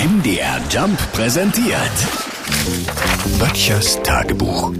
[0.00, 1.92] MDR Jump präsentiert.
[3.38, 4.72] Böttchers Tagebuch.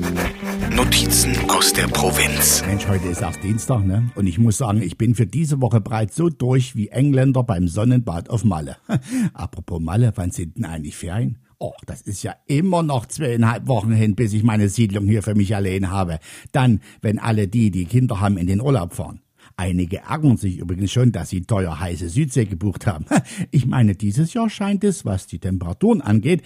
[0.75, 2.65] Notizen aus der Provinz.
[2.67, 4.11] Mensch, heute ist erst Dienstag, ne?
[4.15, 7.69] Und ich muss sagen, ich bin für diese Woche bereits so durch wie Engländer beim
[7.69, 8.79] Sonnenbad auf Malle.
[9.35, 11.37] Apropos Malle, wann sind denn eigentlich Ferien?
[11.59, 15.35] Oh, das ist ja immer noch zweieinhalb Wochen hin, bis ich meine Siedlung hier für
[15.35, 16.19] mich allein habe.
[16.53, 19.21] Dann, wenn alle die, die Kinder haben, in den Urlaub fahren.
[19.61, 23.05] Einige ärgern sich übrigens schon, dass sie teuer heiße Südsee gebucht haben.
[23.51, 26.41] Ich meine, dieses Jahr scheint es, was die Temperaturen angeht,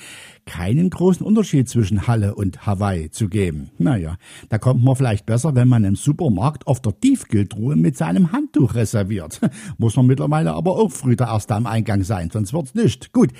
[0.46, 3.70] keinen großen Unterschied zwischen Halle und Hawaii zu geben.
[3.78, 4.16] Naja,
[4.48, 8.74] da kommt man vielleicht besser, wenn man im Supermarkt auf der Tiefkühltruhe mit seinem Handtuch
[8.74, 9.40] reserviert.
[9.78, 13.12] Muss man mittlerweile aber auch früher erst am Eingang sein, sonst wird's nicht.
[13.12, 13.30] Gut,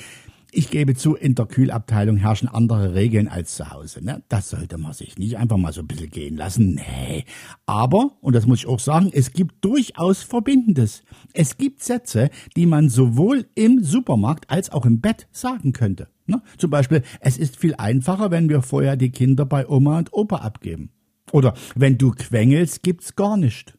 [0.55, 4.05] ich gebe zu, in der Kühlabteilung herrschen andere Regeln als zu Hause.
[4.05, 4.23] Ne?
[4.29, 6.75] Das sollte man sich nicht einfach mal so ein bisschen gehen lassen.
[6.75, 7.25] Nee.
[7.67, 11.03] Aber, und das muss ich auch sagen, es gibt durchaus Verbindendes.
[11.33, 16.09] Es gibt Sätze, die man sowohl im Supermarkt als auch im Bett sagen könnte.
[16.27, 16.43] Ne?
[16.57, 20.37] Zum Beispiel, es ist viel einfacher, wenn wir vorher die Kinder bei Oma und Opa
[20.37, 20.91] abgeben.
[21.33, 23.77] Oder wenn du quengelst, gibt's gar nicht.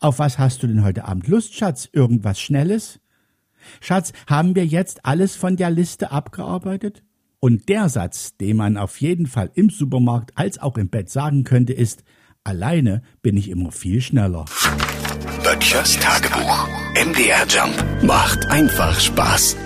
[0.00, 1.88] Auf was hast du denn heute Abend Lust, Schatz?
[1.92, 3.00] Irgendwas Schnelles?
[3.80, 7.02] Schatz, haben wir jetzt alles von der Liste abgearbeitet?
[7.40, 11.44] Und der Satz, den man auf jeden Fall im Supermarkt als auch im Bett sagen
[11.44, 12.02] könnte, ist,
[12.44, 14.46] alleine bin ich immer viel schneller.
[15.44, 16.68] Böttchers Tagebuch.
[16.94, 19.56] MDR Jump macht einfach Spaß.